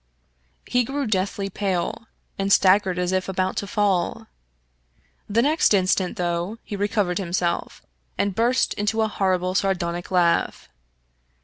[0.65, 2.07] He grew deathly pale,
[2.39, 4.25] and staggered as if about to fall.
[5.29, 7.83] The next instant, though, he recovered himself,
[8.17, 10.69] and burst into a horrible sardonic laugh.